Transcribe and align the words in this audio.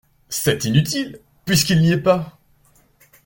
C’est 0.29 0.65
inutile… 0.65 1.19
puisqu’il 1.45 1.79
n’y 1.81 1.91
est 1.91 2.01
pas! 2.01 2.39